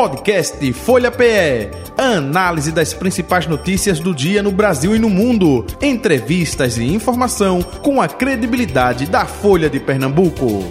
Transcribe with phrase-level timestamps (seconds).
[0.00, 1.68] Podcast Folha PE.
[1.98, 5.66] Análise das principais notícias do dia no Brasil e no mundo.
[5.78, 10.62] Entrevistas e informação com a credibilidade da Folha de Pernambuco.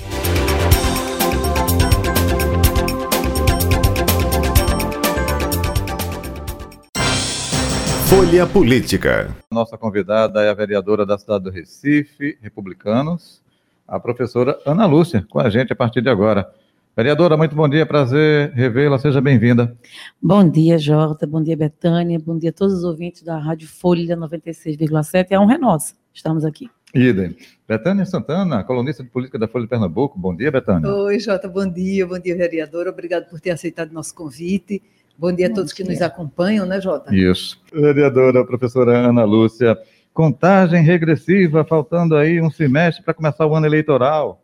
[8.08, 9.30] Folha Política.
[9.52, 13.44] Nossa convidada é a vereadora da cidade do Recife, Republicanos,
[13.88, 16.52] a professora Ana Lúcia, com a gente a partir de agora.
[16.96, 19.78] Vereadora, muito bom dia, prazer revê-la, seja bem-vinda.
[20.22, 24.18] Bom dia, Jota, bom dia, Betânia, bom dia a todos os ouvintes da Rádio Folha
[24.18, 26.70] 96,7, é um nossa, estamos aqui.
[26.94, 27.36] Idem.
[27.68, 30.92] Betânia Santana, colunista de política da Folha de Pernambuco, bom dia, Betânia.
[30.92, 34.82] Oi, Jota, bom dia, bom dia, vereadora, obrigado por ter aceitado nosso convite.
[35.18, 37.16] Bom dia a todos que nos acompanham, né, Jota?
[37.16, 37.62] Isso.
[37.74, 39.78] Vereadora, professora Ana Lúcia,
[40.14, 44.44] Contagem regressiva, faltando aí um semestre para começar o ano eleitoral.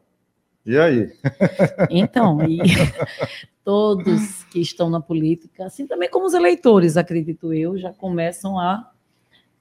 [0.66, 1.12] E aí?
[1.90, 2.58] Então, e
[3.64, 8.92] todos que estão na política, assim também como os eleitores, acredito eu, já começam a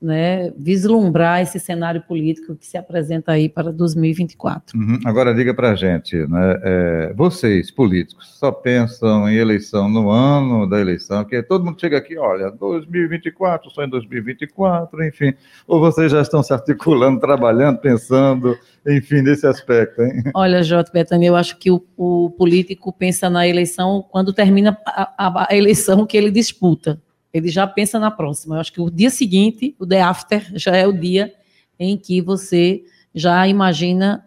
[0.04, 4.78] né, vislumbrar esse cenário político que se apresenta aí para 2024.
[4.78, 5.00] Uhum.
[5.06, 10.68] Agora diga para a gente, né, é, vocês políticos só pensam em eleição no ano
[10.68, 15.32] da eleição, porque todo mundo chega aqui, olha, 2024, só em 2024, enfim,
[15.66, 20.22] ou vocês já estão se articulando, trabalhando, pensando, enfim, nesse aspecto, hein?
[20.34, 25.14] Olha, Jota Betânia, eu acho que o, o, político pensa na eleição quando termina a,
[25.16, 27.00] a, a eleição que ele disputa
[27.34, 28.54] ele já pensa na próxima.
[28.54, 31.34] Eu acho que o dia seguinte, o day after, já é o dia
[31.78, 34.24] em que você já imagina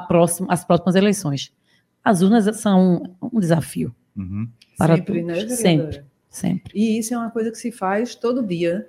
[0.00, 1.52] próxima, as próximas eleições.
[2.02, 3.94] As urnas são um, desafio.
[4.16, 4.48] Uhum.
[4.78, 6.72] Para sempre, né, Sempre, sempre.
[6.74, 8.88] E isso é uma coisa que se faz todo dia.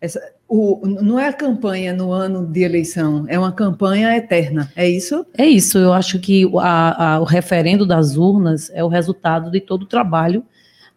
[0.00, 4.88] Essa, o, não é a campanha no ano de eleição, é uma campanha eterna, é
[4.88, 5.24] isso?
[5.38, 9.60] É isso, eu acho que a, a, o referendo das urnas é o resultado de
[9.60, 10.44] todo o trabalho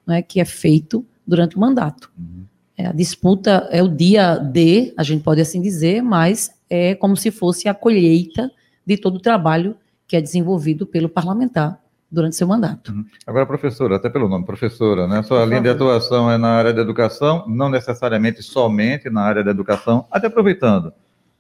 [0.05, 2.11] né, que é feito durante o mandato.
[2.17, 2.45] Uhum.
[2.77, 7.15] É, a disputa é o dia D, a gente pode assim dizer, mas é como
[7.15, 8.51] se fosse a colheita
[8.85, 9.75] de todo o trabalho
[10.07, 11.79] que é desenvolvido pelo parlamentar
[12.11, 12.91] durante seu mandato.
[12.91, 13.05] Uhum.
[13.25, 15.23] Agora, professora, até pelo nome, professora, né?
[15.23, 19.51] Sua linha de atuação é na área da educação, não necessariamente somente na área da
[19.51, 20.93] educação, até aproveitando.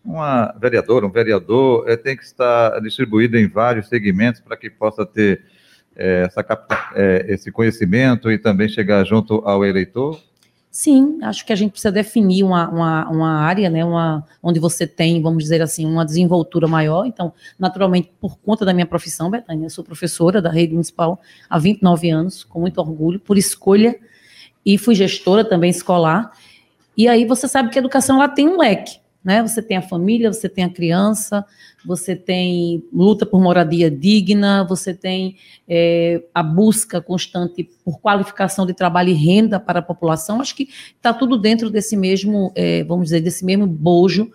[0.03, 5.05] Uma vereadora, um vereador é, tem que estar distribuído em vários segmentos para que possa
[5.05, 5.43] ter
[5.95, 6.45] essa,
[6.95, 10.19] é, esse conhecimento e também chegar junto ao eleitor?
[10.69, 14.85] Sim, acho que a gente precisa definir uma, uma, uma área, né, uma, onde você
[14.85, 17.05] tem, vamos dizer assim, uma desenvoltura maior.
[17.05, 21.17] Então, naturalmente, por conta da minha profissão, Betânia, eu sou professora da rede municipal
[21.49, 23.97] há 29 anos, com muito orgulho, por escolha,
[24.65, 26.33] e fui gestora também escolar.
[26.97, 29.41] E aí você sabe que a educação ela tem um leque né?
[29.41, 31.43] Você tem a família, você tem a criança,
[31.83, 35.35] você tem luta por moradia digna, você tem
[35.67, 40.39] é, a busca constante por qualificação de trabalho e renda para a população.
[40.39, 44.31] Acho que está tudo dentro desse mesmo, é, vamos dizer, desse mesmo bojo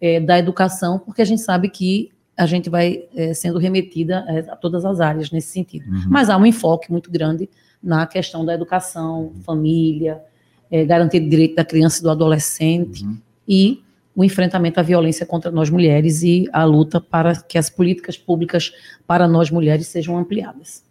[0.00, 4.38] é, da educação, porque a gente sabe que a gente vai é, sendo remetida é,
[4.52, 5.90] a todas as áreas nesse sentido.
[5.90, 6.04] Uhum.
[6.08, 7.50] Mas há um enfoque muito grande
[7.82, 10.22] na questão da educação, família,
[10.70, 13.18] é, garantir o direito da criança e do adolescente uhum.
[13.48, 13.82] e
[14.18, 18.72] o enfrentamento à violência contra nós mulheres e a luta para que as políticas públicas
[19.06, 20.82] para nós mulheres sejam ampliadas.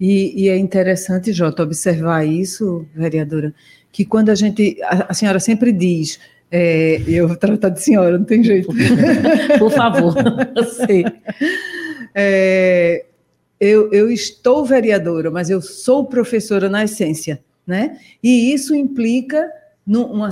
[0.00, 3.52] E, e é interessante, Jota, observar isso, vereadora,
[3.92, 6.18] que quando a gente, a, a senhora sempre diz,
[6.50, 8.68] é, eu vou tratar de senhora, não tem jeito.
[9.58, 10.14] Por favor,
[10.56, 11.04] eu sei.
[12.14, 13.04] É,
[13.60, 17.98] eu, eu estou vereadora, mas eu sou professora na essência, né?
[18.22, 19.46] E isso implica
[19.86, 20.30] numa,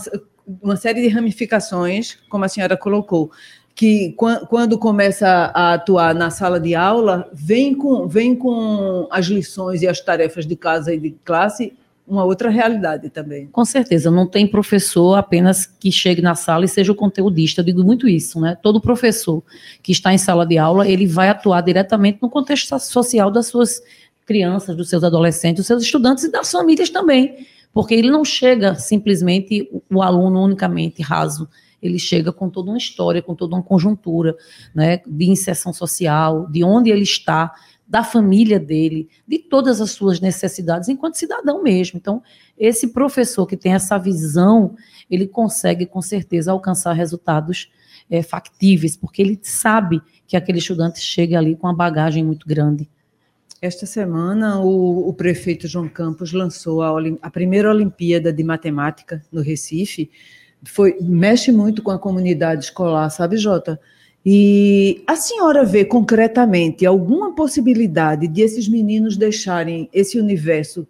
[0.63, 3.31] uma série de ramificações, como a senhora colocou,
[3.75, 9.83] que quando começa a atuar na sala de aula, vem com, vem com as lições
[9.83, 11.73] e as tarefas de casa e de classe
[12.07, 13.47] uma outra realidade também.
[13.47, 17.65] Com certeza, não tem professor apenas que chegue na sala e seja o conteudista, eu
[17.65, 18.59] digo muito isso, né?
[18.61, 19.43] Todo professor
[19.81, 23.81] que está em sala de aula, ele vai atuar diretamente no contexto social das suas
[24.27, 28.75] crianças, dos seus adolescentes, dos seus estudantes e das famílias também porque ele não chega
[28.75, 31.49] simplesmente o aluno unicamente raso,
[31.83, 34.37] ele chega com toda uma história, com toda uma conjuntura,
[34.75, 37.53] né, de inserção social, de onde ele está,
[37.91, 41.99] da família dele, de todas as suas necessidades enquanto cidadão mesmo.
[41.99, 42.23] Então,
[42.57, 44.77] esse professor que tem essa visão,
[45.11, 47.69] ele consegue com certeza alcançar resultados
[48.09, 52.89] é, factíveis, porque ele sabe que aquele estudante chega ali com uma bagagem muito grande.
[53.63, 59.43] Esta semana, o, o, prefeito João Campos lançou a, a, primeira Olimpíada de Matemática no
[59.43, 60.11] Recife.
[60.65, 63.79] Foi, mexe muito com a comunidade escolar, sabe, Jota?
[64.25, 70.89] E a senhora vê concretamente alguma possibilidade de esses meninos deixarem esse universo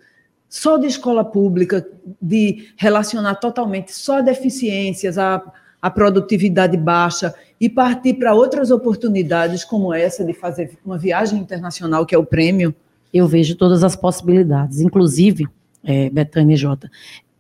[0.49, 1.85] só de escola pública,
[2.23, 5.43] de relacionar totalmente só deficiências, a,
[5.81, 12.05] a produtividade baixa e partir para outras oportunidades como essa de fazer uma viagem internacional,
[12.05, 12.75] que é o prêmio?
[13.13, 15.47] Eu vejo todas as possibilidades, inclusive,
[15.83, 16.91] é, Betânia Jota,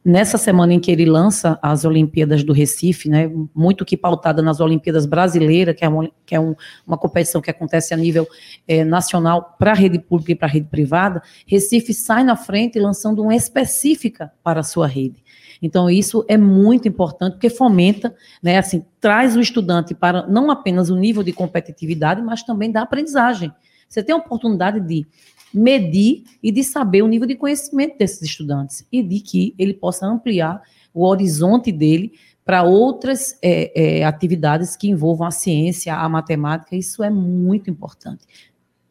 [0.04, 4.60] nessa semana em que ele lança as Olimpíadas do Recife, né, muito que pautada nas
[4.60, 6.54] Olimpíadas Brasileiras, que é, uma, que é um,
[6.86, 8.26] uma competição que acontece a nível
[8.66, 12.78] é, nacional para a rede pública e para a rede privada, Recife sai na frente
[12.78, 15.22] lançando uma específica para a sua rede.
[15.62, 20.90] Então, isso é muito importante, porque fomenta, né, assim, traz o estudante para não apenas
[20.90, 23.52] o nível de competitividade, mas também da aprendizagem.
[23.88, 25.06] Você tem a oportunidade de
[25.52, 30.06] medir e de saber o nível de conhecimento desses estudantes e de que ele possa
[30.06, 30.62] ampliar
[30.94, 32.12] o horizonte dele
[32.44, 38.26] para outras é, é, atividades que envolvam a ciência, a matemática, isso é muito importante.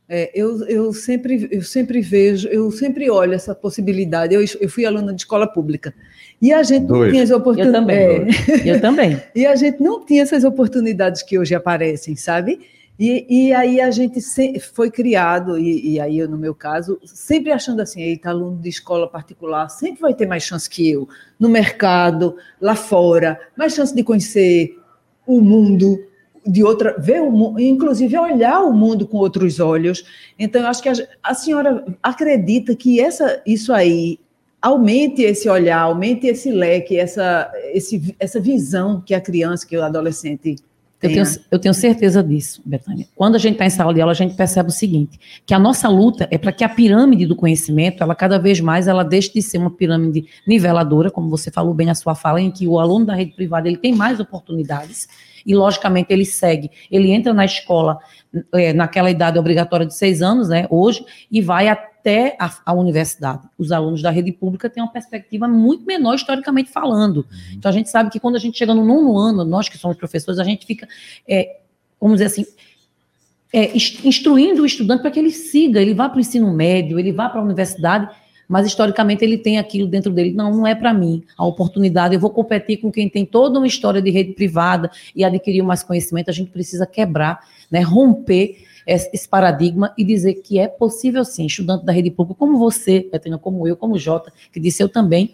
[0.08, 4.34] É, eu, eu, sempre, eu sempre vejo, eu sempre olho essa possibilidade.
[4.34, 5.94] Eu, eu fui aluna de escola pública.
[6.42, 7.02] E a gente Dois.
[7.02, 7.74] não tinha as oportunidades.
[7.74, 8.62] Eu também.
[8.66, 8.76] É.
[8.76, 9.22] Eu também.
[9.36, 12.60] e a gente não tinha essas oportunidades que hoje aparecem, sabe?
[13.00, 14.20] E, e aí a gente
[14.60, 18.68] foi criado, e, e, aí eu, no meu caso, sempre achando assim, eita, aluno de
[18.68, 21.08] escola particular sempre vai ter mais chance que eu,
[21.40, 24.78] no mercado, lá fora, mais chance de conhecer
[25.26, 25.98] o mundo
[26.46, 30.04] de outra, ver o mundo, inclusive olhar o mundo com outros olhos.
[30.38, 30.94] Então, eu acho que a,
[31.24, 34.20] a senhora acredita que essa, isso aí
[34.62, 39.84] aumente esse olhar, aumente esse leque, essa, esse, essa visão que a criança, que o
[39.84, 40.58] adolescente
[41.02, 43.08] eu tenho, eu tenho, certeza disso, Betânia.
[43.16, 45.60] Quando a gente está em sala de aula, a gente percebe o seguinte, que a
[45.60, 49.32] nossa luta é para que a pirâmide do conhecimento, ela cada vez mais, ela deixe
[49.34, 52.80] de ser uma pirâmide niveladora, como você falou bem na sua fala, em que o
[52.80, 55.08] aluno da rede privada ele tem mais oportunidades,
[55.46, 57.98] e logicamente ele segue, ele entra na escola
[58.54, 62.74] é, naquela idade obrigatória de seis anos, né, hoje, e vai até até a, a,
[62.74, 63.48] universidade.
[63.58, 67.18] Os alunos da rede pública têm uma perspectiva muito menor historicamente falando.
[67.18, 67.54] Uhum.
[67.54, 69.96] Então a gente sabe que quando a gente chega no nono ano, nós que somos
[69.96, 70.88] professores, a gente fica,
[71.28, 71.58] é,
[72.02, 72.46] vamos dizer assim,
[73.54, 73.72] é,
[74.04, 77.30] instruindo o estudante para que ele siga, ele vá para o ensino médio, ele vá
[77.30, 78.10] para a universidade,
[78.48, 80.34] mas historicamente ele tem aquilo dentro dele.
[80.34, 82.16] Não, não é para mim a oportunidade.
[82.16, 85.84] Eu vou competir com quem tem toda uma história de rede privada e adquirir mais
[85.84, 86.30] conhecimento.
[86.32, 87.40] A gente precisa quebrar,
[87.70, 92.58] né, romper esse paradigma e dizer que é possível sim, estudante da rede pública, como
[92.58, 95.34] você, Betânia, como eu, como Jota, que disse eu também,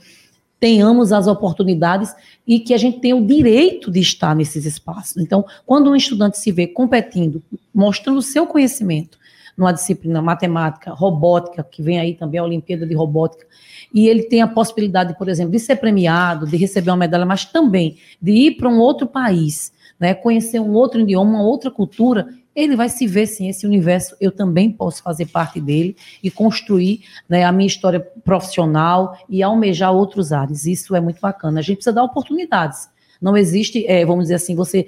[0.59, 2.13] tenhamos as oportunidades
[2.47, 5.17] e que a gente tenha o direito de estar nesses espaços.
[5.17, 7.41] Então, quando um estudante se vê competindo,
[7.73, 9.17] mostrando o seu conhecimento
[9.57, 13.45] numa disciplina matemática, robótica, que vem aí também a Olimpíada de Robótica,
[13.93, 17.45] e ele tem a possibilidade, por exemplo, de ser premiado, de receber uma medalha, mas
[17.45, 22.27] também de ir para um outro país, né, conhecer um outro idioma, uma outra cultura,
[22.55, 27.01] ele vai se ver sim, esse universo eu também posso fazer parte dele e construir
[27.27, 30.65] né, a minha história profissional e almejar outros ares.
[30.65, 31.59] Isso é muito bacana.
[31.59, 32.89] A gente precisa dar oportunidades.
[33.21, 34.85] Não existe, é, vamos dizer assim, você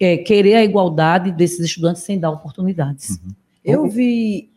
[0.00, 3.10] é, querer a igualdade desses estudantes sem dar oportunidades.
[3.10, 3.32] Uhum.
[3.64, 4.50] Eu vi.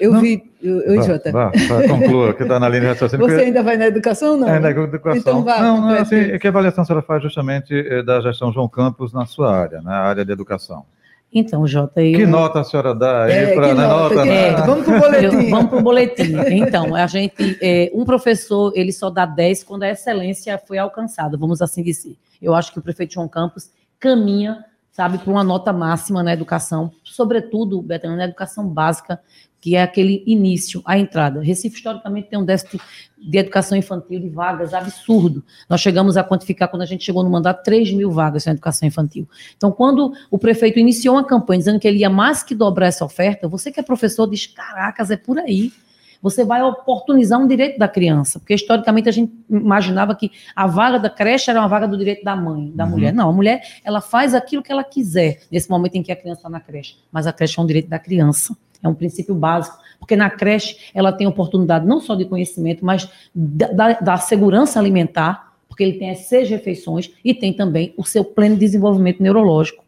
[0.00, 0.20] Eu não.
[0.20, 0.42] vi.
[0.62, 1.30] Oi, Jota.
[1.30, 3.28] Vá, vá, conclua, que está na linha de raciocínio.
[3.28, 4.48] Você ainda vai na educação, não?
[4.48, 5.20] É, na educação.
[5.20, 8.52] Então, vá, não, não, assim, é que avaliação a senhora faz justamente eh, da gestão
[8.52, 10.84] João Campos na sua área, na área de educação?
[11.32, 12.18] Então, Jota, eu...
[12.18, 14.14] Que nota a senhora dá é, para nota?
[14.14, 15.50] nota é, vamos para o boletim.
[15.50, 16.32] vamos para o boletim.
[16.50, 21.36] Então, a gente, é, um professor, ele só dá 10 quando a excelência foi alcançada,
[21.36, 22.16] vamos assim dizer.
[22.40, 24.64] Eu acho que o prefeito João Campos caminha,
[24.96, 29.20] sabe, para uma nota máxima na educação, sobretudo, Betânia, na educação básica,
[29.60, 31.42] que é aquele início, a entrada.
[31.42, 32.80] Recife, historicamente, tem um déficit
[33.18, 35.44] de educação infantil de vagas absurdo.
[35.68, 38.88] Nós chegamos a quantificar, quando a gente chegou no mandato, 3 mil vagas na educação
[38.88, 39.28] infantil.
[39.54, 43.04] Então, quando o prefeito iniciou uma campanha dizendo que ele ia mais que dobrar essa
[43.04, 45.74] oferta, você que é professor diz, caracas, é por aí.
[46.22, 50.98] Você vai oportunizar um direito da criança, porque historicamente a gente imaginava que a vaga
[50.98, 52.90] da creche era uma vaga do direito da mãe, da uhum.
[52.90, 53.12] mulher.
[53.12, 56.40] Não, a mulher, ela faz aquilo que ela quiser nesse momento em que a criança
[56.40, 58.56] está na creche, mas a creche é um direito da criança.
[58.82, 63.08] É um princípio básico, porque na creche ela tem oportunidade não só de conhecimento, mas
[63.34, 68.04] da, da, da segurança alimentar, porque ele tem as seis refeições e tem também o
[68.04, 69.84] seu pleno desenvolvimento neurológico.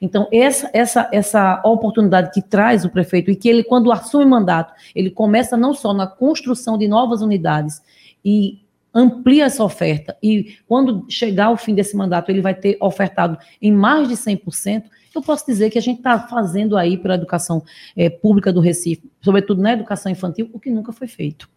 [0.00, 4.72] Então, essa, essa, essa oportunidade que traz o prefeito e que ele, quando assume mandato,
[4.94, 7.82] ele começa não só na construção de novas unidades
[8.24, 8.60] e
[8.94, 13.70] amplia essa oferta, e quando chegar ao fim desse mandato, ele vai ter ofertado em
[13.70, 14.84] mais de 100%,
[15.14, 17.62] eu posso dizer que a gente está fazendo aí para a educação
[17.94, 21.48] é, pública do Recife, sobretudo na educação infantil, o que nunca foi feito.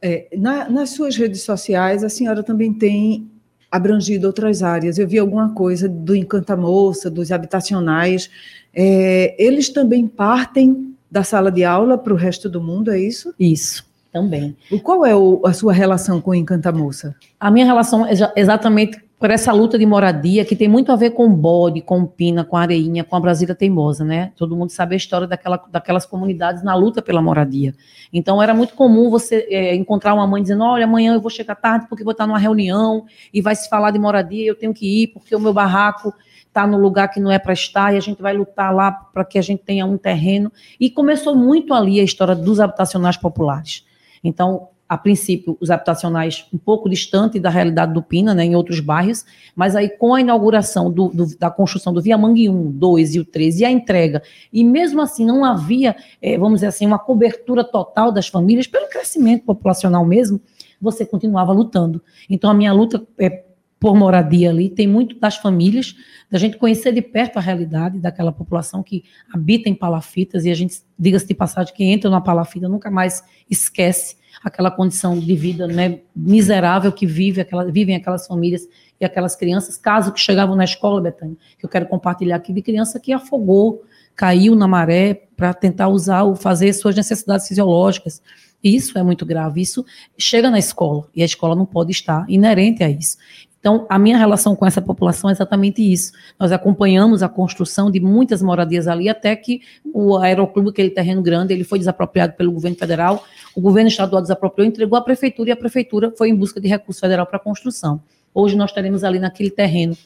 [0.00, 3.30] É, na, nas suas redes sociais, a senhora também tem
[3.70, 4.98] abrangido outras áreas.
[4.98, 8.30] Eu vi alguma coisa do Encantamoça, dos habitacionais.
[8.74, 13.34] É, eles também partem da sala de aula para o resto do mundo, é isso?
[13.38, 14.56] Isso Também.
[14.72, 17.14] O- Qual é o- a sua relação com o Encanta Moça?
[17.38, 20.96] A minha relação é exa- exatamente por essa luta de moradia, que tem muito a
[20.96, 24.30] ver com bode, com pina, com areinha, com a Brasília teimosa, né?
[24.36, 27.74] Todo mundo sabe a história daquela, daquelas comunidades na luta pela moradia.
[28.12, 31.54] Então, era muito comum você é, encontrar uma mãe dizendo, olha, amanhã eu vou chegar
[31.54, 35.04] tarde porque vou estar numa reunião e vai se falar de moradia, eu tenho que
[35.04, 36.12] ir porque o meu barraco
[36.46, 39.24] está no lugar que não é para estar e a gente vai lutar lá para
[39.24, 40.52] que a gente tenha um terreno.
[40.78, 43.84] E começou muito ali a história dos habitacionais populares.
[44.22, 48.78] Então, a princípio, os habitacionais um pouco distante da realidade do Pina, né, em outros
[48.78, 49.24] bairros,
[49.54, 53.20] mas aí com a inauguração do- do- da construção do Via Mangue 1, 2 e
[53.20, 56.98] o 3 e a entrega, e mesmo assim não havia, eh, vamos dizer assim, uma
[56.98, 60.40] cobertura total das famílias, pelo crescimento populacional mesmo,
[60.80, 62.00] você continuava lutando.
[62.30, 63.44] Então a minha luta é
[63.78, 65.94] por moradia ali, tem muito das famílias,
[66.30, 70.54] da gente conhecer de perto a realidade daquela população que habita em palafitas, e a
[70.54, 74.16] gente, diga-se de passagem, que entra numa palafita nunca mais esquece
[74.46, 78.62] aquela condição de vida né, miserável que vive aquela, vivem aquelas famílias
[79.00, 82.62] e aquelas crianças, caso que chegavam na escola, Betânia, que eu quero compartilhar aqui, de
[82.62, 83.82] criança que afogou,
[84.14, 88.22] caiu na maré para tentar usar ou fazer suas necessidades fisiológicas.
[88.62, 89.60] Isso é muito grave.
[89.60, 89.84] Isso
[90.16, 93.18] chega na escola e a escola não pode estar inerente a isso.
[93.66, 96.12] Então, a minha relação com essa população é exatamente isso.
[96.38, 99.60] Nós acompanhamos a construção de muitas moradias ali, até que
[99.92, 103.24] o aeroclube, aquele terreno grande, ele foi desapropriado pelo governo federal,
[103.56, 107.00] o governo estadual desapropriou, entregou à prefeitura e a prefeitura foi em busca de recurso
[107.00, 108.00] federal para a construção.
[108.32, 109.96] Hoje nós teremos ali naquele terreno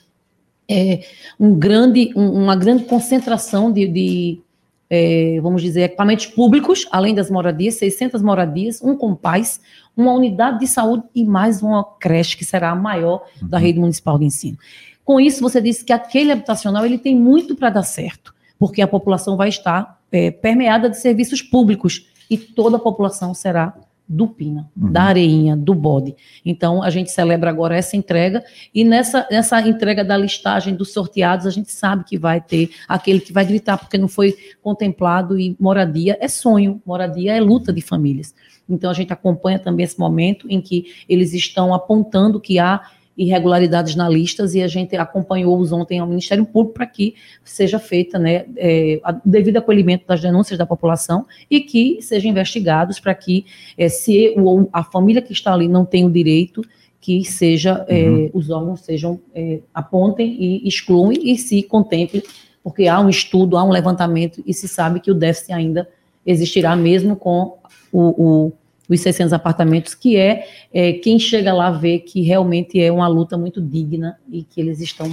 [0.67, 1.01] é,
[1.39, 4.41] um grande, um- uma grande concentração de, de,
[4.89, 9.61] é, vamos dizer, equipamentos públicos, além das moradias, 600 moradias, um compás,
[10.01, 14.19] uma unidade de saúde e mais uma creche, que será a maior da rede municipal
[14.19, 14.59] de ensino.
[15.05, 18.89] Com isso, você disse que aquele habitacional ele tem muito para dar certo, porque a
[18.89, 23.75] população vai estar é, permeada de serviços públicos e toda a população será
[24.11, 24.91] do Pina, Uhum.
[24.91, 26.17] da Areinha, do Bode.
[26.45, 28.43] Então, a gente celebra agora essa entrega
[28.75, 33.21] e nessa, nessa entrega da listagem dos sorteados, a gente sabe que vai ter aquele
[33.21, 37.81] que vai gritar porque não foi contemplado e moradia é sonho, moradia é luta de
[37.81, 38.35] famílias.
[38.71, 42.81] Então, a gente acompanha também esse momento em que eles estão apontando que há
[43.19, 48.19] irregularidades na listas e a gente acompanhou-os ontem ao Ministério Público para que seja feita
[48.19, 53.15] né, é, a- o devido acolhimento das denúncias da população e que sejam investigados para
[53.15, 53.45] que,
[53.77, 56.63] é, se o- a família que está ali não tem o direito,
[56.99, 58.31] que seja, é, Uhum.
[58.33, 62.23] os órgãos sejam, é, apontem e excluem e se contemple,
[62.63, 65.87] porque há um estudo, há um levantamento e se sabe que o déficit ainda
[66.25, 67.59] existirá mesmo com
[67.93, 68.01] o,
[68.47, 68.53] o-
[68.95, 73.37] os 600 apartamentos, que é, é, quem chega lá vê que realmente é uma luta
[73.39, 75.11] muito digna e que eles estão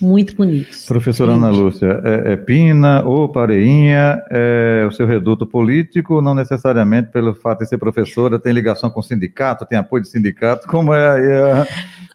[0.00, 0.86] muito bonitos.
[0.86, 7.10] Professora Ana Lúcia, é, é Pina ou Pareinha é o seu reduto político, não necessariamente
[7.10, 10.94] pelo fato de ser professora, tem ligação com o sindicato, tem apoio de sindicato, como
[10.94, 11.66] é aí a...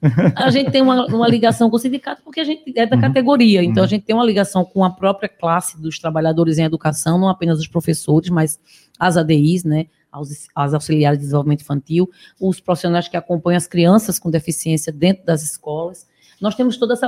[0.36, 3.02] A gente tem uma, uma ligação com o sindicato porque a gente é da Uhum.
[3.02, 3.86] categoria, então Uhum.
[3.86, 7.60] a gente tem uma ligação com a própria classe dos trabalhadores em educação, não apenas
[7.60, 8.60] os professores, mas
[9.00, 9.86] as ADIs, né,
[10.16, 15.44] aos- auxiliares de desenvolvimento infantil, os profissionais que acompanham as crianças com deficiência dentro das
[15.44, 16.08] escolas.
[16.42, 17.08] Nós temos toda essa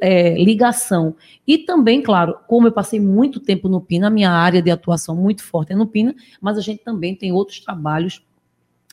[0.00, 1.16] eh, ligação.
[1.46, 5.16] E também, claro, como eu passei muito tempo no PINA, a minha área de atuação
[5.16, 8.22] muito forte é no PINA, mas a gente também tem outros trabalhos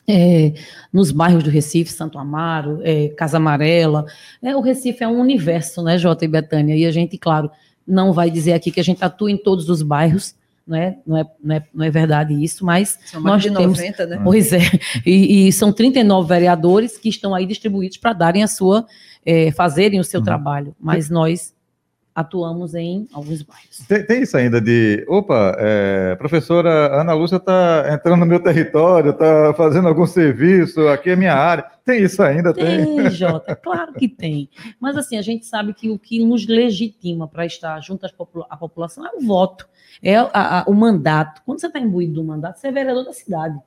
[0.06, 0.54] é,
[0.92, 4.04] nos bairros do Recife, Santo Amaro, é, Casa Amarela.
[4.42, 6.76] É, o Recife é um universo, né, Jota e Betânia?
[6.76, 7.50] E a gente, claro,
[7.86, 10.34] não vai dizer aqui que a gente atua em todos os bairros,
[10.66, 10.96] né?
[11.06, 14.06] não, é, não, é, não é verdade isso, mas São mais Nós de temos- 90,
[14.06, 14.20] né?
[14.24, 14.58] Pois é,
[15.06, 18.86] e, e são 39 vereadores que estão aí distribuídos para darem a sua,
[19.24, 20.24] eh, fazerem o seu Uhum.
[20.24, 21.53] trabalho, mas nós
[22.14, 23.78] atuamos em alguns bairros.
[23.88, 29.10] Tem, tem isso ainda de, opa, é, professora Ana Lúcia está entrando no meu território,
[29.10, 32.54] está fazendo algum serviço, aqui é minha área, tem isso ainda?
[32.54, 32.84] Tem.
[32.96, 34.48] Tem, Jota, claro que tem.
[34.78, 38.56] Mas assim, a gente sabe que o que nos legitima para estar junto popula- à
[38.56, 39.66] população é o voto,
[40.02, 41.42] é a- a- o mandato.
[41.44, 43.58] Quando você está imbuído do mandato, você é vereador da cidade.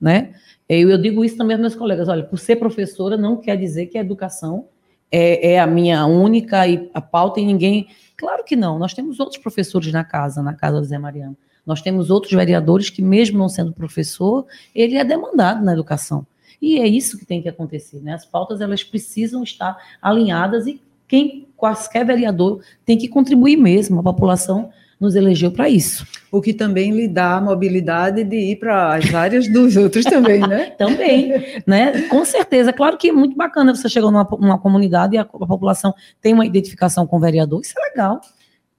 [0.00, 0.32] Né?
[0.68, 2.08] Eu, eu digo isso também aos meus colegas.
[2.08, 4.66] Olha, por ser professora não quer dizer que a educação
[5.12, 7.86] é, é a minha única e a pauta e ninguém.
[8.16, 8.78] Claro que não.
[8.78, 11.36] Nós temos outros professores na casa, na casa do Zé Mariano.
[11.64, 16.26] Nós temos outros vereadores que, mesmo não sendo professor, ele é demandado na educação.
[16.60, 18.14] E é isso que tem que acontecer, né?
[18.14, 24.00] As pautas elas precisam estar alinhadas e quem quaisquer vereador tem que contribuir mesmo.
[24.00, 24.70] A população
[25.02, 26.06] nos elegeu para isso.
[26.30, 30.40] O que também lhe dá a mobilidade de ir para as áreas dos outros também,
[30.40, 30.70] né?
[30.78, 31.32] Também,
[31.66, 32.02] né?
[32.02, 32.72] Com certeza.
[32.72, 36.32] Claro que é muito bacana você chegar numa, numa comunidade e a, a população tem
[36.32, 37.60] uma identificação com o vereador.
[37.60, 38.20] Isso é legal.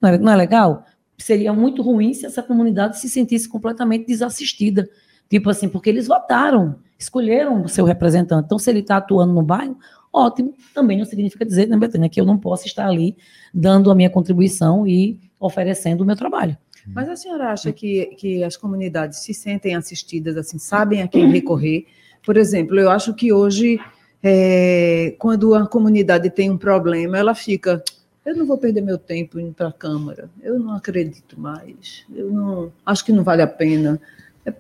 [0.02, 0.86] Não é, não é legal?
[1.18, 4.90] Seria muito ruim se essa comunidade se sentisse completamente desassistida
[5.34, 8.46] Tipo assim, porque eles votaram, escolheram o seu representante.
[8.46, 9.76] Então, se ele está atuando no bairro,
[10.14, 10.54] ótimo.
[10.76, 13.18] Também não significa dizer, né, Betânia, que eu não posso estar ali
[13.52, 16.58] dando a minha contribuição e oferecendo o meu trabalho.
[16.88, 21.30] Mas a senhora acha que, que as comunidades se sentem assistidas, assim, sabem a quem
[21.30, 21.86] recorrer?
[22.26, 23.80] Por exemplo, eu acho que hoje,
[24.22, 27.82] é, quando a comunidade tem um problema, ela fica,
[28.26, 32.32] eu não vou perder meu tempo indo para a Câmara, eu não acredito mais, eu
[32.32, 34.00] não acho que não vale a pena.
[34.46, 34.54] É,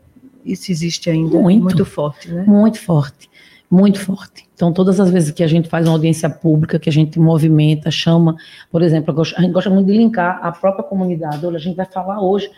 [0.45, 1.63] isso existe ainda Muito.
[1.63, 2.43] muito forte, né?
[2.47, 3.29] Muito forte,
[3.73, 4.45] muito forte.
[4.53, 7.89] Então, todas as vezes que a gente faz uma audiência pública, que a gente movimenta,
[7.89, 8.35] chama,
[8.71, 11.43] por exemplo, a gente gosta muito de linkar a própria comunidade.
[11.45, 12.49] Olha, a gente vai falar hoje,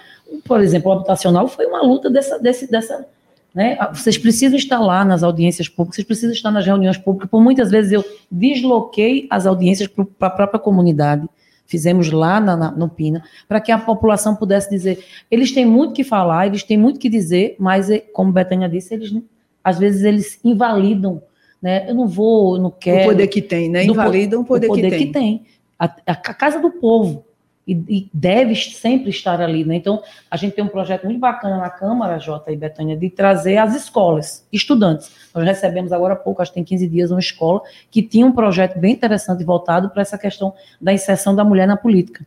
[0.44, 3.06] por exemplo, o habitacional foi uma luta dessa, desse, dessa,
[3.54, 3.78] né?
[3.94, 7.30] Vocês precisam estar lá nas audiências públicas, vocês precisam estar nas reuniões públicas.
[7.30, 11.28] Por muitas vezes eu desloquei as audiências para a própria comunidade.
[11.66, 15.04] Fizemos lá na- na- no Pina, para que a população pudesse dizer.
[15.32, 18.94] Eles têm muito que falar, eles têm muito que dizer, mas, eh, como Betânia disse,
[18.94, 19.12] eles
[19.66, 21.22] às vezes eles invalidam,
[21.62, 21.90] né?
[21.90, 23.02] Eu não vou, eu não quero.
[23.02, 23.82] O poder que tem, né?
[23.86, 25.46] do po- Invalida o poder, o poder que tem.
[25.78, 27.26] A, a- a casa do povo.
[27.68, 29.76] E, e deve sempre estar ali, né?
[29.78, 33.58] Então, a gente tem um projeto muito bacana na Câmara, Jota e Betânia, de trazer
[33.58, 35.10] as escolas, estudantes.
[35.34, 38.32] Nós recebemos agora há pouco, acho que tem 15 dias, uma escola que tinha um
[38.32, 42.24] projeto bem interessante voltado para essa questão da inserção da mulher na política.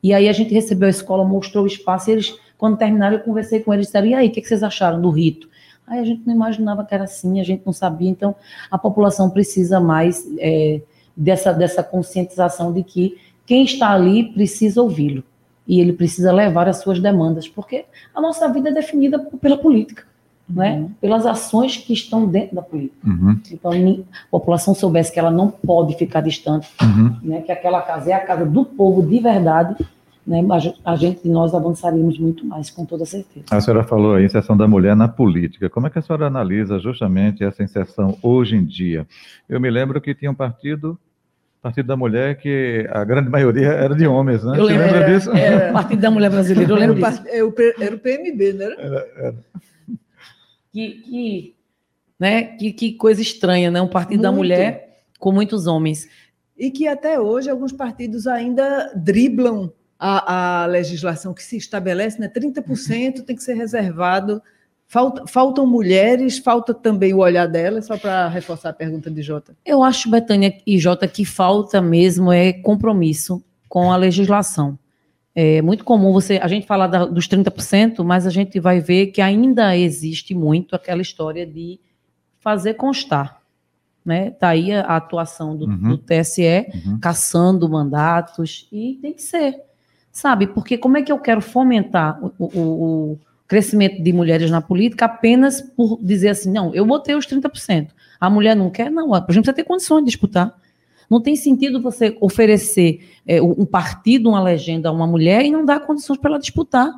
[0.00, 3.22] E aí a gente recebeu a escola, mostrou o espaço, e eles, quando terminaram, eu
[3.24, 5.48] conversei com eles, disseram, e aí, o que que vocês acharam do rito?
[5.88, 8.34] Aí a gente não imaginava que era assim, a gente não sabia, então
[8.70, 10.80] a população precisa mais é,
[11.16, 13.16] dessa, dessa conscientização de que
[13.46, 15.24] quem está ali precisa ouvi-lo
[15.66, 20.04] e ele precisa levar as suas demandas, porque a nossa vida é definida pela política,
[20.48, 20.88] né?
[21.00, 23.06] pelas ações que estão dentro da política.
[23.06, 27.16] Uhum, Então, a população soubesse que ela não pode ficar distante, uhum.
[27.22, 27.42] né?
[27.42, 29.76] que aquela casa é a casa do povo de verdade,
[30.28, 30.44] né?
[30.50, 33.46] a gen- a gente, nós avançaríamos muito mais, com toda certeza.
[33.50, 35.70] A senhora falou aí, inserção da mulher na política.
[35.70, 39.06] Como é que a senhora analisa justamente essa inserção hoje em dia?
[39.48, 40.98] Eu me lembro que tinha um partido,
[41.60, 44.52] Partido da Mulher, que a grande maioria era de homens, né?
[44.52, 45.30] Eu Você lembro, lembra disso?
[45.32, 47.22] É, o Partido da Mulher Brasileira, eu Era lembro o, disso.
[47.26, 48.68] é era o PMB, né?
[50.72, 51.54] que, que,
[52.20, 53.80] né, que, que coisa estranha, né?
[53.80, 54.42] Um partido da Muito.
[54.42, 56.08] mulher com muitos homens.
[56.56, 62.28] E que até hoje alguns partidos ainda driblam a, a legislação que se estabelece, né?
[62.28, 64.40] 30% tem que ser reservado.
[64.86, 69.54] Falta, faltam mulheres, falta também o olhar delas, só para reforçar a pergunta de Jota.
[69.66, 74.78] Eu acho, Betânia e Jota, que falta mesmo é compromisso com a legislação.
[75.34, 79.08] É muito comum você a gente falar da- dos 30%, mas a gente vai ver
[79.08, 81.78] que ainda existe muito aquela história de
[82.40, 83.42] fazer constar.
[84.04, 84.30] Né?
[84.30, 85.88] Tá aí a, a atuação do, Uhum.
[85.90, 86.98] do TSE Uhum.
[86.98, 89.54] caçando mandatos, e tem que ser,
[90.12, 90.46] sabe?
[90.48, 92.58] Porque como é que eu quero fomentar o, o-
[93.12, 97.88] o crescimento de mulheres na política apenas por dizer assim, não, eu botei os 30%,
[98.20, 98.90] a mulher não quer?
[98.90, 100.54] Não, a gente precisa ter condições de disputar.
[101.08, 105.64] Não tem sentido você oferecer é, um partido, uma legenda a uma mulher e não
[105.64, 106.92] dar condições para ela disputar.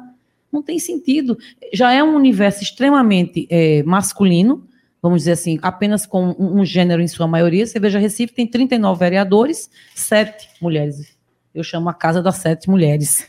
[0.50, 1.38] Não tem sentido.
[1.72, 4.64] Já é um universo extremamente é, masculino,
[5.00, 7.64] vamos dizer assim, apenas com um, gênero em sua maioria.
[7.64, 11.16] Você veja, Recife tem 39 vereadores, sete mulheres.
[11.54, 13.26] Eu chamo a casa das sete mulheres.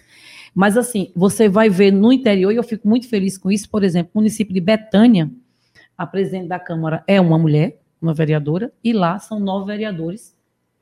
[0.54, 3.84] Mas, assim, você vai ver no interior, e eu fico muito feliz com isso, por
[3.84, 5.32] exemplo, o município de Betânia,
[5.98, 10.36] a presidente da Câmara é uma mulher, uma vereadora, e lá são nove vereadores,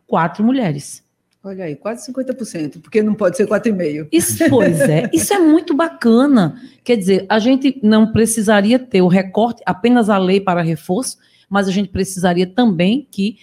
[0.08, 1.04] quatro mulheres.
[1.42, 4.10] Olha aí, quase 50%, porque não pode ser 4,5%.
[4.12, 6.62] Isso, pois é, isso é muito bacana.
[6.84, 11.18] Quer dizer, a gente não precisaria ter o recorte, apenas a lei para reforço,
[11.50, 13.38] mas a gente precisaria também que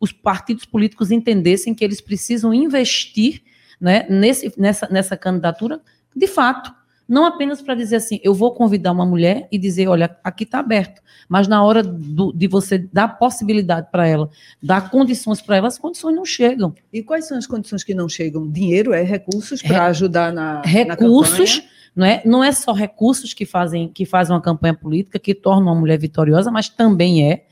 [0.00, 3.42] os partidos políticos entendessem que eles precisam investir
[3.80, 5.80] né, nesse, nessa, nessa candidatura
[6.14, 6.72] de fato.
[7.08, 10.60] Não apenas para dizer assim, eu vou convidar uma mulher e dizer, olha, aqui está
[10.60, 11.02] aberto.
[11.28, 14.30] Mas na hora do- de você dar possibilidade para ela,
[14.62, 16.72] dar condições para ela, as condições não chegam.
[16.92, 18.48] E quais são as condições que não chegam?
[18.48, 21.70] Dinheiro, é recursos Re- para ajudar na na recursos, campanha?
[21.94, 25.64] não é, não é só recursos que fazem que fazem uma campanha política, que tornam
[25.72, 27.44] uma mulher vitoriosa, mas também é.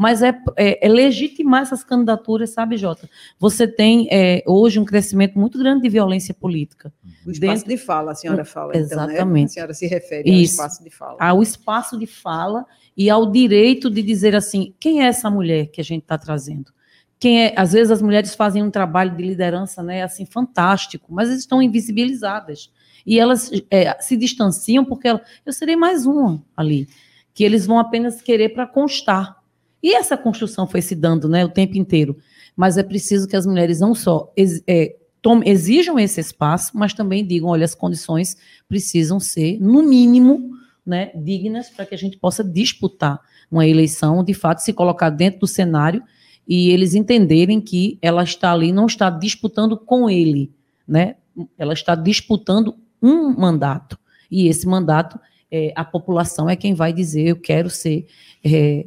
[0.00, 3.10] Mas é, é, é legitimar essas candidaturas, sabe, Jota?
[3.36, 6.92] Você tem é, hoje um crescimento muito grande de violência política.
[7.26, 8.86] O espaço Dentro- de fala, a senhora fala, então, né?
[9.14, 9.46] Exatamente.
[9.46, 10.52] A senhora se refere ao Isso.
[10.52, 11.16] espaço de fala.
[11.18, 12.64] Ao espaço de fala
[12.96, 16.72] e ao direito de dizer assim: quem é essa mulher que a gente está trazendo?
[17.18, 17.52] Quem é?
[17.56, 21.60] Às vezes as mulheres fazem um trabalho de liderança, né, assim, fantástico, mas elas estão
[21.60, 22.70] invisibilizadas.
[23.04, 26.86] E elas é, se distanciam porque ela- eu serei mais uma ali,
[27.34, 29.37] que eles vão apenas querer para constar.
[29.82, 32.16] E essa construção foi se dando né, o tempo inteiro.
[32.56, 34.96] Mas é preciso que as mulheres não só ex- é,
[35.44, 38.36] exijam esse espaço, mas também digam: olha, as condições
[38.68, 40.50] precisam ser, no mínimo,
[40.84, 45.40] né, dignas para que a gente possa disputar uma eleição, de fato, se colocar dentro
[45.40, 46.02] do cenário
[46.46, 50.50] e eles entenderem que ela está ali, não está disputando com ele,
[50.86, 51.16] né?
[51.58, 53.98] Ela está disputando um mandato.
[54.30, 58.06] E esse mandato, é, a população é quem vai dizer: eu quero ser
[58.42, 58.86] é,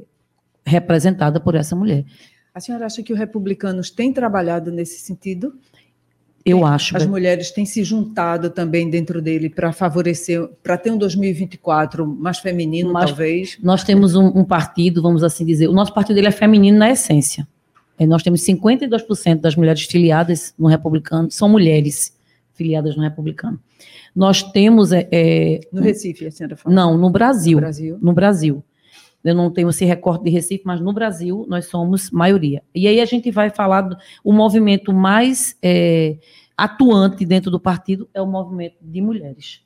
[0.65, 2.05] representada por essa mulher.
[2.53, 5.53] A senhora acha que os republicanos têm trabalhado nesse sentido?
[6.45, 6.97] Eu acho.
[6.97, 12.39] As mulheres têm se juntado também dentro dele para favorecer, para ter um 2024 mais
[12.39, 13.57] feminino, Mas talvez.
[13.61, 16.89] Nós temos um, um, partido, vamos assim dizer, o nosso partido ele é feminino na
[16.89, 17.47] essência.
[17.97, 22.17] É, nós temos 52% das mulheres filiadas no republicano, são mulheres
[22.53, 23.59] filiadas no republicano.
[24.15, 24.91] Nós temos.
[24.91, 26.75] É, é, no Recife, a senhora falou?
[26.75, 27.55] Não, no Brasil.
[27.55, 27.97] No Brasil.
[28.01, 28.63] No Brasil.
[29.23, 32.63] Eu não tenho esse recorte de Recife, mas no Brasil nós somos maioria.
[32.73, 36.17] E aí a gente vai falar do o movimento mais é,
[36.57, 39.61] atuante dentro do partido é o movimento de mulheres.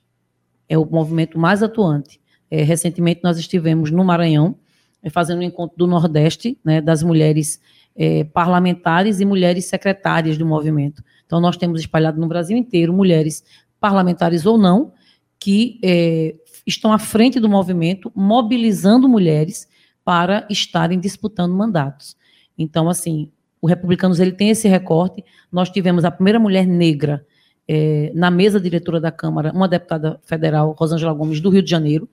[0.68, 2.20] É o movimento mais atuante.
[2.50, 4.56] É, recentemente nós estivemos no Maranhão
[5.02, 7.60] é, fazendo um encontro do Nordeste, né, das mulheres
[7.94, 11.02] é, parlamentares e mulheres secretárias do movimento.
[11.24, 13.44] Então nós temos espalhado no Brasil inteiro mulheres
[13.80, 14.92] parlamentares ou não
[15.38, 16.34] que é,
[16.66, 19.68] estão à frente do movimento, mobilizando mulheres
[20.04, 22.16] para estarem disputando mandatos.
[22.58, 25.24] Então, assim, o Republicanos ele tem esse recorte.
[25.50, 27.24] Nós tivemos a primeira mulher negra
[27.68, 32.08] é, na mesa diretora da Câmara, uma deputada federal, Rosângela Gomes, do Rio de Janeiro,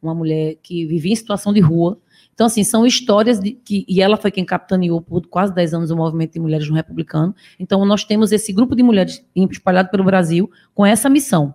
[0.00, 1.98] uma mulher que vivia em situação de rua.
[2.34, 3.84] Então, assim, são histórias de que.
[3.88, 7.34] E ela foi quem capitaneou por quase 10 anos o movimento de mulheres no Republicano.
[7.58, 11.54] Então, nós temos esse grupo de mulheres espalhado pelo Brasil com essa missão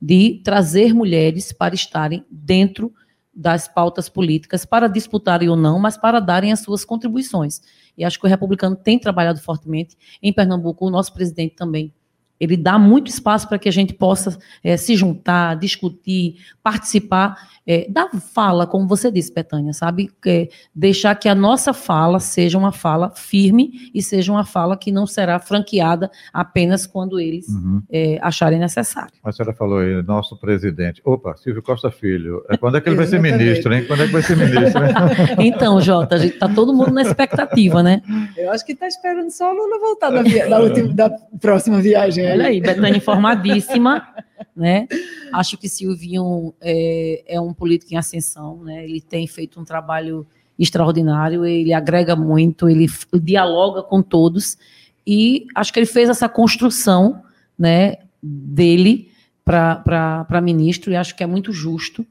[0.00, 2.92] de trazer mulheres para estarem dentro
[3.34, 7.60] das pautas políticas, para disputarem ou não, mas para darem as suas contribuições.
[7.96, 9.96] E acho que o republicano tem trabalhado fortemente.
[10.22, 11.92] Em Pernambuco, o nosso presidente também
[12.40, 17.86] ele dá muito espaço para que a gente possa é, se juntar, discutir, participar é,
[17.88, 20.10] da fala, como você disse, Betânia, sabe?
[20.26, 24.90] É, deixar que a nossa fala seja uma fala firme e seja uma fala que
[24.90, 27.82] não será franqueada apenas quando eles uhum.
[28.22, 29.12] acharem necessário.
[29.22, 31.02] A senhora falou aí, nosso presidente.
[31.04, 32.42] Opa, Silvio Costa Filho.
[32.58, 33.84] Quando é que ele vai ser ministro, hein?
[33.86, 34.80] Quando é que vai ser ministro?
[35.38, 38.02] então, Jota, a gente está todo mundo na expectativa, né?
[38.50, 40.48] Eu acho que está esperando só o Lula voltar da, via...
[40.48, 41.10] da, última, da
[41.40, 42.28] próxima viagem.
[42.28, 44.08] Olha aí, Betânia informadíssima,
[44.56, 44.88] né?
[45.32, 48.84] Acho que Silvinho é, é, um político em ascensão, né?
[48.84, 50.26] Ele tem feito um trabalho
[50.58, 52.86] extraordinário, ele agrega muito, ele
[53.22, 54.58] dialoga com todos
[55.06, 57.22] e acho que ele fez essa construção,
[57.56, 59.10] né, dele
[59.44, 62.04] para ministro e acho que é muito justo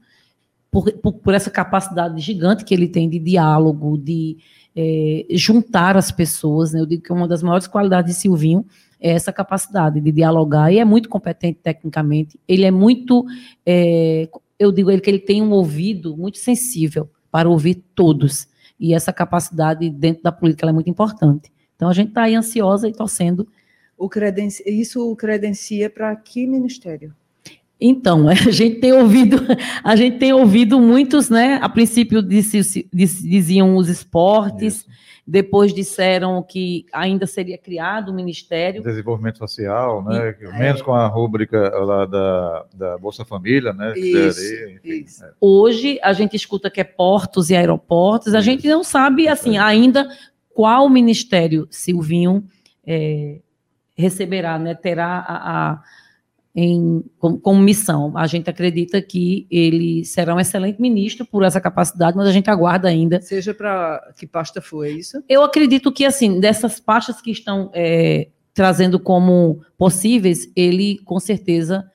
[0.70, 4.38] por, por, por, essa capacidade gigante que ele tem de diálogo, de
[4.74, 6.72] é, juntar as pessoas.
[6.72, 6.80] Né?
[6.80, 8.64] Eu digo que uma das maiores qualidades de Silvinho
[9.00, 13.24] é essa capacidade de dialogar, e é muito competente tecnicamente, ele é muito,
[13.64, 14.28] é,
[14.58, 18.46] eu digo ele que ele tem um ouvido muito sensível para ouvir todos,
[18.78, 21.50] e essa capacidade dentro da política é muito importante.
[21.76, 23.48] Então a gente está aí ansiosa e torcendo.
[23.96, 24.62] O credenci...
[24.66, 27.14] Isso credencia para que ministério?
[27.80, 29.38] Então, a gente tem ouvido,
[29.82, 31.58] a gente tem ouvido muitos, né?
[31.62, 34.86] A princípio diziam os esportes, Isso.
[35.26, 38.82] depois disseram que ainda seria criado o Ministério.
[38.82, 40.36] Desenvolvimento Social, né?
[40.40, 40.84] E, Menos é.
[40.84, 43.94] com a rúbrica lá da, da Bolsa Família, né?
[43.96, 45.24] Isso, enfim, isso.
[45.24, 45.30] É.
[45.40, 50.06] Hoje a gente escuta que é portos e aeroportos, a gente não sabe, assim, ainda
[50.52, 52.44] qual ministério Silvinho
[52.86, 53.38] é,
[53.96, 54.74] receberá, né?
[54.74, 55.82] Terá a, a
[56.54, 58.16] em, como, como, missão.
[58.16, 62.50] A gente acredita que ele será um excelente ministro por essa capacidade, mas a gente
[62.50, 63.20] aguarda ainda.
[63.20, 65.22] Seja para que pasta for, é isso?
[65.28, 71.88] Eu acredito que, assim, dessas pastas que estão é, trazendo como possíveis, ele com certeza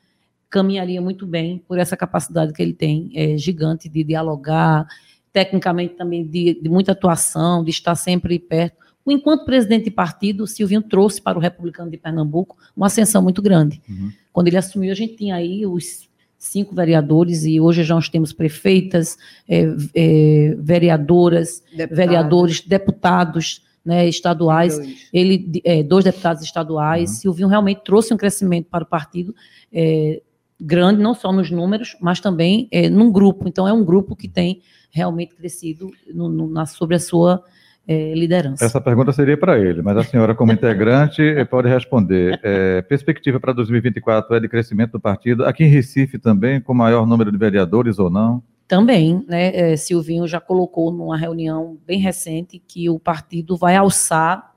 [0.49, 4.87] caminharia muito bem por essa capacidade que ele tem, é, gigante de dialogar,
[5.33, 10.81] tecnicamente também de, de muita atuação, de estar sempre perto enquanto presidente de partido, Silvinho
[10.81, 13.81] trouxe para o Republicano de Pernambuco uma ascensão muito grande.
[13.87, 14.11] Uhum.
[14.33, 18.33] Quando ele assumiu, a gente tinha aí os cinco vereadores e hoje já nós temos
[18.33, 21.95] prefeitas, é, é, vereadoras, Deputado.
[21.95, 25.09] vereadores, deputados né, estaduais, dois.
[25.13, 27.09] ele é, dois deputados estaduais.
[27.11, 27.15] Uhum.
[27.17, 29.35] Silvinho realmente trouxe um crescimento para o partido
[29.71, 30.21] é,
[30.59, 33.47] grande, não só nos números, mas também é, num grupo.
[33.47, 37.43] Então é um grupo que tem realmente crescido no, no, na, sobre a sua
[37.87, 38.65] é, liderança.
[38.65, 42.39] Essa pergunta seria para ele, mas a senhora, como integrante, pode responder.
[42.43, 47.05] É, perspectiva para 2024 é de crescimento do partido, aqui em Recife também, com maior
[47.05, 48.41] número de vereadores ou não?
[48.67, 49.55] Também, né?
[49.55, 54.55] É, Silvinho já colocou numa reunião bem recente que o partido vai alçar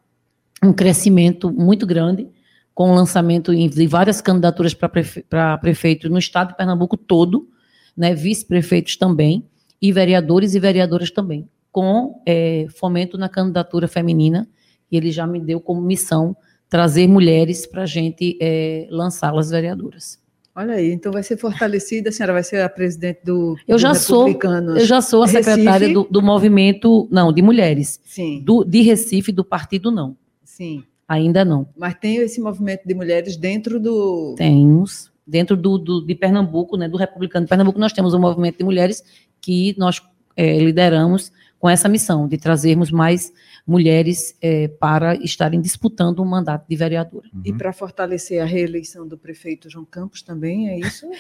[0.63, 2.27] um crescimento muito grande
[2.75, 5.25] com o lançamento de várias candidaturas para prefe
[5.61, 7.49] prefeito no estado de Pernambuco todo,
[7.97, 9.45] né, vice-prefeitos também,
[9.83, 14.49] e vereadores e vereadoras também, com é, fomento na candidatura feminina,
[14.91, 16.37] e ele já me deu como missão
[16.69, 20.19] trazer mulheres para a gente é, lançá-las vereadoras.
[20.55, 23.95] Olha aí, então vai ser fortalecida, a senhora vai ser a presidente do, eu já
[23.95, 28.01] sou Eu já sou a secretária do, do, movimento, não, de mulheres.
[28.05, 28.43] Sim.
[28.45, 30.17] Do, de Recife, do partido não.
[30.43, 30.83] Sim.
[31.07, 31.69] Ainda não.
[31.77, 34.35] Mas tem esse movimento de mulheres dentro do...
[34.37, 35.13] Temos.
[35.25, 38.65] Dentro do, do, de Pernambuco, né, do Republicano de Pernambuco, nós temos um movimento de
[38.65, 39.05] mulheres
[39.41, 40.03] que nós
[40.37, 43.33] é, lideramos com essa missão de trazermos mais
[43.67, 47.29] mulheres é, para estarem disputando um mandato de vereadora.
[47.35, 47.43] Uhum.
[47.45, 51.07] E para fortalecer a reeleição do prefeito João Campos também, é isso?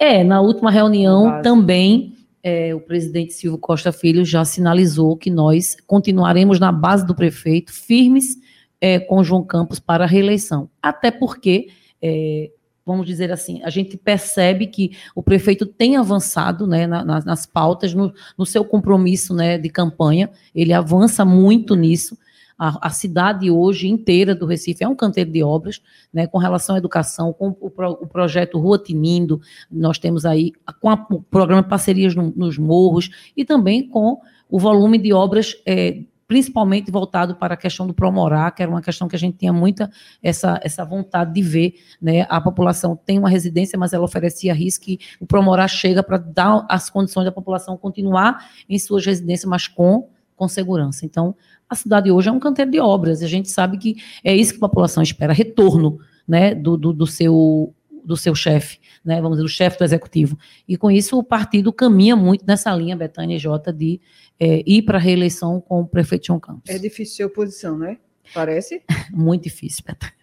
[0.00, 5.76] É, na última reunião também é, o presidente Silvio Costa Filho já sinalizou que nós
[5.86, 8.36] continuaremos na base do prefeito, firmes
[8.80, 10.70] é, com João Campos para a reeleição.
[10.80, 11.68] Até porque
[12.00, 12.50] é,
[12.88, 17.92] vamos dizer assim, a gente percebe que o prefeito tem avançado né, nas, nas pautas,
[17.92, 22.16] no, no, seu compromisso né, de campanha, ele avança muito nisso.
[22.58, 26.76] A, a, cidade hoje inteira do Recife é um canteiro de obras, né, com relação
[26.76, 29.38] à educação, com o, o projeto Rua Tinindo,
[29.70, 34.58] nós temos aí com a, o programa Parcerias no, nos Morros, e também com o
[34.58, 39.08] volume de obras é, principalmente voltado para a questão do Promorá, que era uma questão
[39.08, 39.90] que a gente tinha muita
[40.22, 42.26] essa, essa vontade de ver, né?
[42.28, 46.66] A população tem uma residência, mas ela oferecia risco que o Promorá chega para dar
[46.68, 51.06] as condições da população continuar em suas residências, mas com, com segurança.
[51.06, 51.34] Então,
[51.66, 54.52] a cidade hoje é um canteiro de obras, e a gente sabe que é isso
[54.52, 57.74] que a população espera, retorno, né, do, do, do seu
[58.08, 60.38] do seu chefe, né, vamos dizer, do chefe do executivo.
[60.66, 64.00] E com isso o partido caminha muito nessa linha, Betânia J, de
[64.40, 66.70] é, ir para a reeleição com o prefeito João Campos.
[66.70, 67.98] É difícil ser oposição, né?
[68.32, 68.82] Parece?
[69.12, 70.14] muito difícil, Betânia.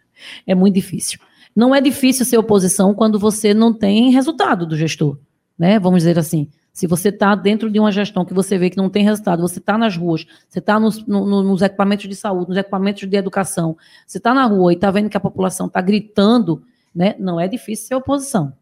[0.47, 1.19] É muito difícil.
[1.55, 5.19] Não é difícil ser oposição quando você não tem resultado do gestor,
[5.57, 5.79] né?
[5.79, 6.49] Vamos dizer assim.
[6.73, 9.59] Se você está dentro de uma gestão que você vê que não tem resultado, você
[9.59, 13.77] está nas ruas, você está nos, no, nos equipamentos de saúde, nos equipamentos de educação,
[14.05, 16.63] você está na rua e está vendo que a população está gritando,
[16.95, 17.15] né?
[17.19, 18.53] Não é difícil ser oposição,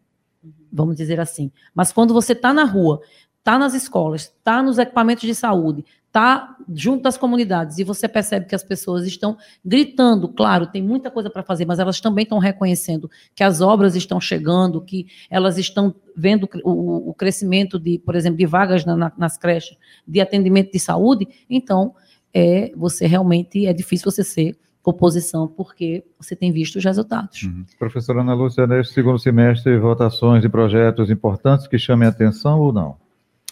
[0.71, 1.51] vamos dizer assim.
[1.73, 3.01] Mas quando você está na rua
[3.43, 8.45] está nas escolas, está nos equipamentos de saúde, está junto das comunidades e você percebe
[8.45, 12.39] que as pessoas estão gritando, claro, tem muita coisa para fazer, mas elas também estão
[12.39, 18.15] reconhecendo que as obras estão chegando, que elas estão vendo o, o crescimento de, por
[18.15, 21.93] exemplo, de vagas na, na, nas creches, de atendimento de saúde, então
[22.33, 27.43] é você realmente é difícil você ser oposição, porque você tem visto os resultados.
[27.43, 27.65] Uhum.
[27.79, 32.73] Professora Ana Lúcia, neste segundo semestre, votações de projetos importantes que chamem a atenção ou
[32.73, 32.97] não?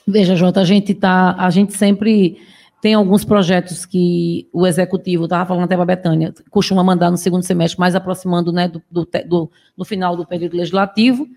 [0.06, 2.38] Veja, Jota, a gente tá, a gente sempre
[2.82, 7.18] tem alguns projetos que o executivo, estava falando até para a Betânia, costuma mandar no
[7.18, 11.28] segundo semestre, mais aproximando né, do, do, do, do final do período legislativo.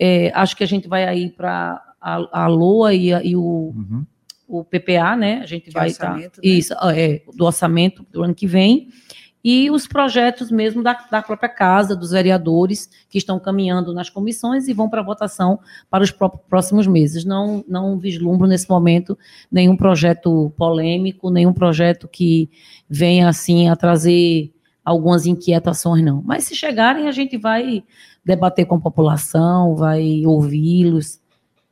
[0.00, 3.40] É, acho que a gente vai aí para a, a LOA e, a, e o,
[3.76, 4.04] uhum.
[4.48, 5.40] o PPA, né?
[5.42, 6.14] A gente que vai estar.
[6.14, 6.30] Tá, né?
[6.42, 8.88] Isso, é, do orçamento do ano que vem
[9.44, 14.66] e os projetos mesmo da, da própria casa, dos vereadores, que estão caminhando nas comissões
[14.66, 17.26] e vão para votação para os próximos meses.
[17.26, 19.18] Não, não vislumbro nesse momento
[19.52, 22.48] nenhum projeto polêmico, nenhum projeto que
[22.88, 24.50] venha assim a trazer
[24.82, 26.22] algumas inquietações, não.
[26.22, 27.84] Mas se chegarem, a gente vai
[28.24, 31.20] debater com a população, vai ouvi-los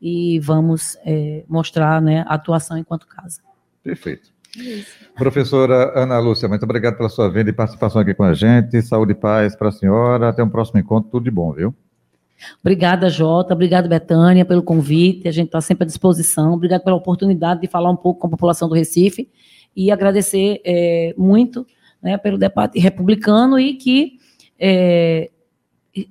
[0.01, 3.41] e vamos é, mostrar né, a atuação enquanto casa.
[3.83, 4.31] Perfeito.
[4.57, 4.91] Isso.
[5.15, 8.83] Professora Ana Lúcia, muito obrigado pela sua vinda e participação aqui com a gente.
[8.83, 10.29] Saúde e paz para a senhora.
[10.29, 11.11] Até um próximo encontro.
[11.11, 11.75] Tudo de bom, viu?
[12.61, 13.55] Obrigada, Jota.
[13.55, 15.29] Obrigado, Betânia, pelo convite.
[15.29, 16.53] A gente está sempre à disposição.
[16.53, 19.29] Obrigado pela oportunidade de falar um pouco com a população do Recife
[19.75, 21.67] e agradecer é, muito
[22.03, 24.19] né, pelo debate republicano e que
[24.59, 25.31] é,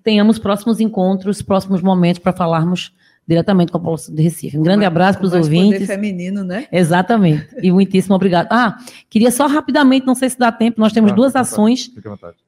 [0.03, 2.93] tenhamos próximos encontros, próximos momentos para falarmos
[3.27, 4.57] diretamente com a população de Recife.
[4.57, 5.87] Um grande abraço para os ouvintes.
[5.87, 6.67] feminino, né?
[6.71, 7.47] Exatamente.
[7.61, 8.47] E muitíssimo obrigado.
[8.51, 8.77] Ah,
[9.09, 11.91] queria só rapidamente, não sei se dá tempo, nós temos ah, duas ações,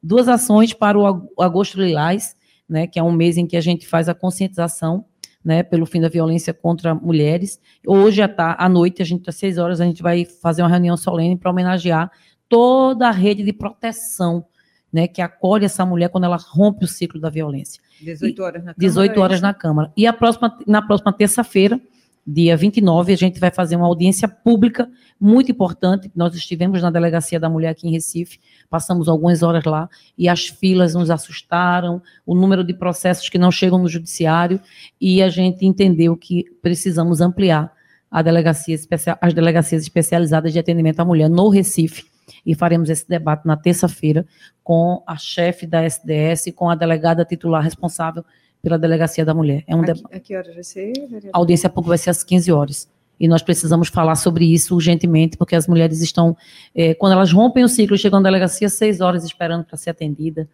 [0.02, 2.36] duas ações para o Agosto Lilás,
[2.68, 5.06] né, que é um mês em que a gente faz a conscientização
[5.44, 7.60] né, pelo fim da violência contra mulheres.
[7.86, 10.96] Hoje à, à noite, a gente às seis horas, a gente vai fazer uma reunião
[10.96, 12.10] solene para homenagear
[12.48, 14.46] toda a rede de proteção
[14.94, 17.82] né, que acolhe essa mulher quando ela rompe o ciclo da violência.
[18.00, 18.76] 18 horas na Câmara.
[18.78, 19.92] 18 horas é na Câmara.
[19.98, 21.82] E a próxima, na próxima terça-feira,
[22.26, 24.88] dia 29, a gente vai fazer uma audiência pública
[25.20, 26.12] muito importante.
[26.16, 30.46] Nós estivemos na Delegacia da Mulher aqui em Recife, passamos algumas horas lá e as
[30.48, 34.62] filas nos assustaram, o número de processos que não chegam no judiciário
[35.02, 37.74] e a gente entendeu que precisamos ampliar
[38.12, 42.13] a delegacia especial, as delegacias especializadas de atendimento à mulher no Recife
[42.46, 44.26] e faremos esse debate na terça-feira
[44.64, 48.24] com a chefe da SDS, com a delegada titular responsável
[48.62, 49.64] pela Delegacia da Mulher.
[49.68, 50.04] É um A, debate.
[50.10, 50.94] que- a que horas vai ser?
[51.34, 52.88] A audiência pública vai ser às 15 horas.
[53.20, 56.36] E nós precisamos falar sobre isso urgentemente, porque as mulheres estão,
[56.74, 60.48] eh, quando elas rompem o ciclo, chegam na delegacia seis horas esperando para ser atendida,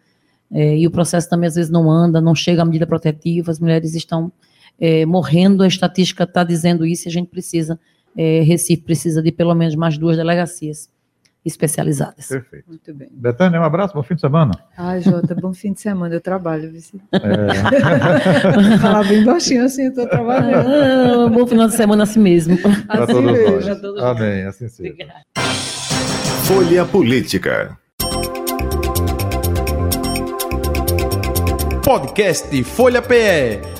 [0.52, 3.58] eh, e o processo também às vezes não anda, não chega a medida protetiva, as
[3.58, 4.30] mulheres estão
[4.78, 7.78] eh, morrendo, a estatística está dizendo isso, e a gente precisa,
[8.16, 10.90] Recife precisa de pelo menos mais duas delegacias
[11.44, 12.26] especializadas.
[12.26, 12.64] Perfeito.
[12.68, 13.08] Muito bem.
[13.12, 14.52] Betânia, um abraço, bom fim de semana.
[14.76, 16.14] Ai, Jota, bom fim de semana.
[16.14, 16.70] Eu trabalho.
[17.12, 20.68] É, Falar bem baixinho assim, eu tô trabalhando.
[20.68, 22.56] Ah, bom final de semana assim mesmo.
[22.58, 23.60] para Assim todos mesmo.
[23.68, 23.80] nós.
[23.80, 24.94] Todos Amém, assim seja.
[26.44, 27.76] Folha Política.
[31.84, 33.79] Podcast Folha PE.